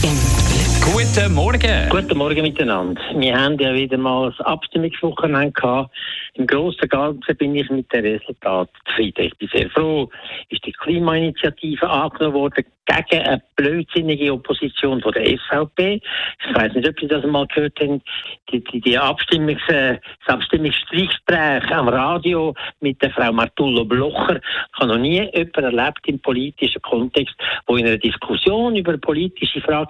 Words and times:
Guten 0.00 1.34
Morgen. 1.34 1.88
Guten 1.90 2.16
Morgen 2.16 2.40
miteinander. 2.40 3.02
Wir 3.16 3.38
haben 3.38 3.58
ja 3.58 3.74
wieder 3.74 3.98
mal 3.98 4.30
das 4.30 4.46
Abstimmungswochenende 4.46 5.52
gehabt. 5.52 5.94
Im 6.34 6.46
Großen 6.46 6.80
und 6.80 6.90
Ganzen 6.90 7.36
bin 7.36 7.54
ich 7.54 7.68
mit 7.68 7.92
dem 7.92 8.04
Resultat 8.04 8.70
zufrieden. 8.86 9.26
Ich 9.26 9.36
bin 9.36 9.48
sehr 9.52 9.68
froh, 9.70 10.08
ist 10.48 10.64
die 10.64 10.72
Klimainitiative 10.72 11.88
angenommen 11.88 12.34
worden 12.34 12.64
gegen 12.86 13.22
eine 13.22 13.42
blödsinnige 13.56 14.32
Opposition 14.32 15.00
von 15.00 15.12
der 15.12 15.26
SVP. 15.26 16.00
Ich 16.48 16.54
weiß 16.54 16.74
nicht, 16.74 16.88
ob 16.88 16.98
Sie 16.98 17.06
das 17.06 17.24
mal 17.24 17.46
gehört 17.46 17.78
haben. 17.80 18.02
Die, 18.50 18.64
die, 18.64 18.80
die 18.80 18.98
Abstimmungs, 18.98 19.62
äh, 19.68 19.98
das 20.26 20.34
Abstimmungsstreichgespräch 20.34 21.70
am 21.70 21.88
Radio 21.88 22.54
mit 22.80 23.00
der 23.02 23.10
Frau 23.10 23.32
Martullo 23.32 23.84
Blocher. 23.84 24.36
Ich 24.36 24.80
habe 24.80 24.88
noch 24.88 24.98
nie 24.98 25.20
jemanden 25.32 25.64
erlebt 25.64 26.00
im 26.06 26.20
politischen 26.20 26.82
Kontext, 26.82 27.34
wo 27.66 27.76
in 27.76 27.86
einer 27.86 27.98
Diskussion 27.98 28.76
über 28.76 28.96
politische 28.98 29.60
Fragen 29.60 29.89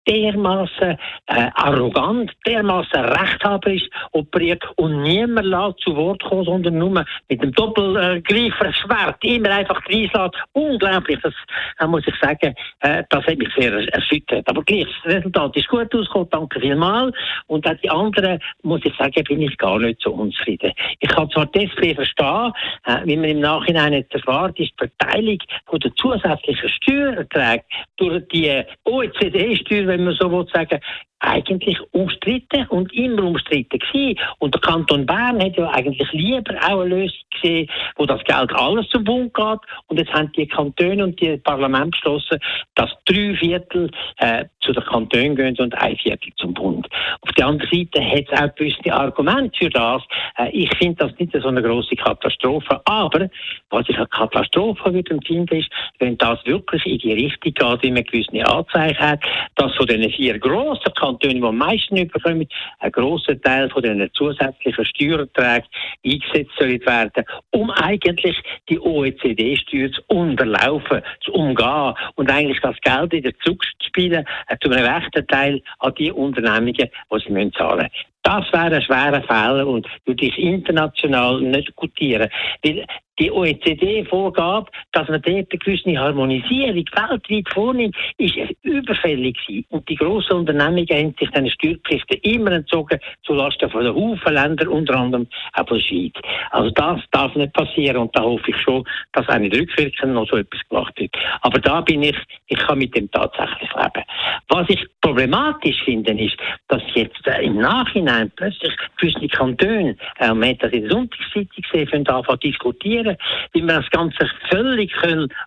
dermaßen 0.07 0.97
äh, 1.27 1.49
arrogant, 1.55 2.31
dermaßen 2.45 3.05
rechthaberisch 3.05 3.87
operiert 4.11 4.63
und 4.77 5.03
niemand 5.03 5.47
lässt 5.47 5.79
zu 5.81 5.95
Wort 5.95 6.23
kommen, 6.23 6.45
sondern 6.45 6.77
nur 6.77 7.05
mit 7.29 7.41
dem 7.41 7.51
Doppelgreiferschwert 7.51 9.23
immer 9.23 9.51
einfach 9.51 9.81
reinlässt. 9.87 10.35
Unglaublich, 10.53 11.19
das 11.21 11.33
äh, 11.79 11.87
muss 11.87 12.07
ich 12.07 12.15
sagen, 12.21 12.53
äh, 12.79 13.03
das 13.09 13.25
hat 13.25 13.37
mich 13.37 13.49
sehr 13.57 13.71
erschüttert. 13.93 14.47
Aber 14.47 14.63
gleich, 14.63 14.87
das 15.03 15.13
Resultat 15.13 15.55
ist 15.55 15.67
gut 15.67 15.93
ausgekommen, 15.93 16.29
danke 16.31 16.59
vielmals. 16.59 17.15
Und 17.47 17.67
auch 17.67 17.75
die 17.83 17.89
anderen, 17.89 18.39
muss 18.63 18.81
ich 18.83 18.95
sagen, 18.97 19.23
bin 19.23 19.41
ich 19.41 19.57
gar 19.57 19.79
nicht 19.79 20.01
so 20.01 20.11
unzufrieden. 20.11 20.71
Ich 20.99 21.09
kann 21.09 21.29
zwar 21.29 21.45
die 21.47 21.65
SP 21.65 21.93
verstehen, 21.95 22.51
äh, 22.85 22.97
wie 23.05 23.17
man 23.17 23.29
im 23.29 23.39
Nachhinein 23.39 23.93
jetzt 23.93 24.13
erfahrt, 24.13 24.59
ist 24.59 24.71
die 24.79 24.87
Verteilung 24.87 25.37
von 25.65 25.79
der 25.79 25.93
zusätzlichen 25.95 26.69
Steuererträge 26.69 27.63
durch 27.97 28.27
die 28.29 28.63
OECD-Steuer, 28.85 29.90
wenn 29.91 30.05
man 30.05 30.15
so 30.15 30.31
will 30.31 30.47
sagen, 30.53 30.79
eigentlich 31.21 31.79
umstritten 31.91 32.65
und 32.69 32.91
immer 32.93 33.23
umstritten 33.23 33.79
gewesen. 33.79 34.19
Und 34.39 34.53
der 34.53 34.61
Kanton 34.61 35.05
Bern 35.05 35.41
hat 35.41 35.55
ja 35.55 35.69
eigentlich 35.69 36.11
lieber 36.11 36.55
auch 36.67 36.81
eine 36.81 36.95
Lösung 36.95 37.19
gesehen, 37.29 37.69
wo 37.95 38.05
das 38.05 38.23
Geld 38.23 38.53
alles 38.53 38.87
zum 38.89 39.03
Bund 39.03 39.33
geht. 39.33 39.59
Und 39.87 39.97
jetzt 39.99 40.11
haben 40.13 40.31
die 40.33 40.47
Kantone 40.47 41.03
und 41.03 41.21
die 41.21 41.37
Parlament 41.37 41.91
beschlossen, 41.91 42.39
dass 42.75 42.89
drei 43.05 43.35
Viertel 43.35 43.91
äh, 44.17 44.45
zu 44.61 44.73
den 44.73 44.83
Kantonen 44.83 45.35
gehen 45.35 45.55
und 45.59 45.75
ein 45.75 45.95
Viertel 45.97 46.31
zum 46.37 46.53
Bund. 46.53 46.87
Auf 47.21 47.31
der 47.33 47.47
anderen 47.47 47.69
Seite 47.71 48.03
hat 48.03 48.25
es 48.29 48.39
auch 48.39 48.55
gewisse 48.55 48.93
Argumente 48.93 49.57
für 49.57 49.69
das. 49.69 50.01
Äh, 50.37 50.49
ich 50.51 50.75
finde 50.77 51.05
das 51.05 51.19
nicht 51.19 51.33
so 51.33 51.47
eine 51.47 51.61
große 51.61 51.95
Katastrophe. 51.95 52.81
Aber 52.85 53.29
was 53.69 53.87
ich 53.87 53.95
eine 53.95 54.07
Katastrophe 54.07 54.93
würde 54.93 55.11
empfinden, 55.11 55.55
ist, 55.55 55.69
wenn 55.99 56.17
das 56.17 56.43
wirklich 56.45 56.83
in 56.85 56.97
die 56.97 57.13
Richtung 57.13 57.53
geht, 57.53 57.83
wie 57.83 57.91
man 57.91 58.03
gewisse 58.03 58.45
Anzeichen 58.47 58.99
hat, 58.99 59.19
dass 59.55 59.75
von 59.75 59.85
den 59.85 60.09
vier 60.11 60.39
grossen 60.39 60.93
Kantonen 60.95 61.10
Kantone, 61.11 61.35
die 61.35 61.43
am 61.43 61.57
meisten 61.57 61.97
überkommen, 61.97 62.47
ein 62.79 62.91
grosser 62.91 63.39
Teil 63.41 63.69
von 63.69 63.83
den 63.83 64.09
zusätzlichen 64.13 64.85
Steuererträgen 64.85 65.67
eingesetzt 66.05 66.51
soll 66.57 66.79
werden, 66.85 67.25
um 67.51 67.69
eigentlich 67.71 68.37
die 68.69 68.79
OECD-Steuer 68.79 69.91
zu 69.91 70.01
unterlaufen, 70.07 71.01
zu 71.21 71.33
umgehen 71.33 71.93
und 72.15 72.31
eigentlich 72.31 72.59
das 72.61 72.75
Geld 72.81 73.11
wieder 73.11 73.31
zurückzuspielen, 73.43 74.25
äh, 74.47 74.57
zu 74.61 74.69
einem 74.71 74.85
rechten 74.85 75.27
Teil 75.27 75.61
an 75.79 75.93
die 75.95 76.11
Unternehmungen, 76.11 76.73
die 76.73 76.89
sie 77.11 77.51
zahlen 77.51 77.77
müssen. 77.77 78.11
Das 78.23 78.45
wäre 78.53 78.75
ein 78.75 78.81
schwerer 78.83 79.23
Fehler 79.23 79.65
und 79.65 79.87
würde 80.05 80.25
ich 80.25 80.37
international 80.37 81.41
nicht 81.41 81.75
gutieren. 81.75 82.29
Weil 82.63 82.85
die 83.21 83.31
OECD-Vorgabe, 83.31 84.71
dass 84.93 85.07
man 85.07 85.21
dort 85.21 85.35
eine 85.35 85.45
gewisse 85.45 85.97
Harmonisierung 85.97 86.75
weltweit 86.75 87.53
vornimmt, 87.53 87.95
ist 88.17 88.35
überfällig 88.63 89.37
gewesen. 89.45 89.65
Und 89.69 89.87
die 89.87 89.95
grossen 89.95 90.37
Unternehmungen 90.37 90.87
haben 90.89 91.15
sich 91.19 91.29
dann 91.29 91.49
Steuerpflichten 91.49 92.17
immer 92.23 92.51
entzogen, 92.51 92.99
zulasten 93.23 93.69
von 93.69 93.83
den 93.83 93.93
Haufen 93.93 94.33
Ländern, 94.33 94.67
unter 94.69 94.95
anderem 94.95 95.27
auch 95.53 95.67
von 95.67 95.77
der 95.77 95.83
Schweiz. 95.83 96.13
Also 96.49 96.71
das 96.71 97.01
darf 97.11 97.35
nicht 97.35 97.53
passieren 97.53 97.97
und 97.97 98.15
da 98.15 98.23
hoffe 98.23 98.49
ich 98.49 98.57
schon, 98.57 98.83
dass 99.13 99.29
auch 99.29 99.37
nicht 99.37 99.55
rückwirkend 99.55 100.13
noch 100.13 100.27
so 100.27 100.37
etwas 100.37 100.61
gemacht 100.67 100.93
wird. 100.97 101.15
Aber 101.41 101.59
da 101.59 101.81
bin 101.81 102.01
ich, 102.01 102.17
ich 102.47 102.57
kann 102.57 102.79
mit 102.79 102.95
dem 102.95 103.09
tatsächlich 103.11 103.69
leben. 103.75 104.03
Was 104.49 104.67
ich 104.69 104.83
problematisch 105.11 105.83
finde, 105.83 106.11
ist, 106.13 106.37
dass 106.67 106.81
jetzt 106.93 107.27
äh, 107.27 107.45
im 107.45 107.57
Nachhinein 107.57 108.31
plötzlich 108.35 108.73
gewisse 108.97 109.27
Kantone, 109.27 109.95
äh, 110.19 110.33
man 110.33 110.49
hat 110.49 110.63
das 110.63 110.71
in 110.71 110.83
der 110.83 110.91
Sonntagszeitung 110.91 111.63
gesehen, 111.71 112.07
anfangen 112.07 112.39
diskutieren, 112.39 113.11
machen, 113.11 113.17
wie 113.53 113.61
wir 113.61 113.75
das 113.75 113.89
Ganze 113.89 114.29
völlig 114.49 114.91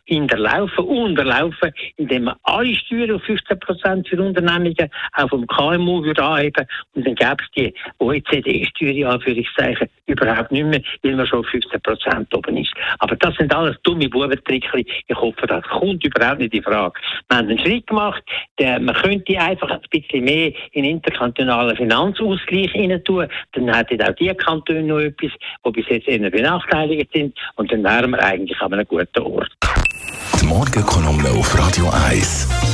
hinterlaufen, 0.04 0.84
unterlaufen, 0.84 1.72
indem 1.96 2.24
wir 2.24 2.36
alle 2.44 2.74
Steuern 2.74 3.12
auf 3.12 3.22
15 3.22 3.60
Prozent 3.60 4.08
für 4.08 4.20
Unternehmungen 4.20 4.90
auch 5.14 5.28
vom 5.28 5.46
KMU 5.46 6.02
würde 6.02 6.22
anheben. 6.22 6.66
Und 6.94 7.06
dann 7.06 7.14
gäbe 7.14 7.36
es 7.40 7.50
die 7.56 7.74
OECD-Steuer, 7.98 9.10
Anführungszeichen, 9.10 9.88
überhaupt 10.06 10.52
nicht 10.52 10.66
mehr, 10.66 10.80
weil 11.02 11.16
man 11.16 11.26
schon 11.26 11.40
auf 11.40 11.46
15 11.46 11.80
Prozent 11.80 12.34
oben 12.34 12.56
ist. 12.56 12.72
Aber 12.98 13.16
das 13.16 13.34
sind 13.36 13.54
alles 13.54 13.76
dumme 13.82 14.08
Bubentrickchen. 14.08 14.84
Ich 15.06 15.16
hoffe, 15.16 15.46
das 15.46 15.64
kommt 15.64 16.04
überhaupt 16.04 16.40
nicht 16.40 16.54
in 16.54 16.62
Frage. 16.62 16.98
Wir 17.28 17.38
haben 17.38 17.48
einen 17.48 17.58
Schritt 17.58 17.86
gemacht, 17.86 18.22
der, 18.58 18.80
man 18.80 18.94
könnte 18.94 19.38
einfach 19.38 19.70
ein 19.70 19.80
bisschen 19.90 20.24
mehr 20.24 20.52
in 20.72 20.84
interkantonalen 20.84 21.76
Finanzausgleich 21.76 22.72
hinein 22.72 23.02
tun, 23.04 23.26
dann 23.52 23.74
hätten 23.74 24.02
auch 24.02 24.14
die 24.16 24.34
Kantone 24.34 24.82
noch 24.82 24.98
etwas, 24.98 25.30
die 25.64 25.70
bis 25.70 25.88
jetzt 25.88 26.08
eher 26.08 26.30
benachteiligt 26.30 27.10
sind 27.12 27.38
und 27.56 27.70
dann 27.72 27.84
wären 27.84 28.10
wir 28.10 28.22
eigentlich 28.22 28.60
an 28.60 28.72
einem 28.72 28.86
guten 28.86 29.20
Ort. 29.20 29.50
Die 30.40 30.46
Morgenkolumne 30.46 31.30
auf 31.30 31.58
Radio 31.58 31.90
1. 32.08 32.73